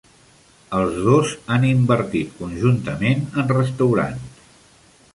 Els 0.77 0.97
dos 1.07 1.35
han 1.57 1.67
invertit 1.73 2.33
conjuntament 2.41 3.25
en 3.45 3.55
restaurants. 3.55 4.47